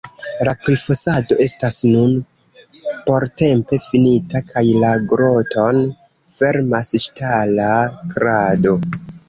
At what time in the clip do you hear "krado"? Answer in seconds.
8.17-8.79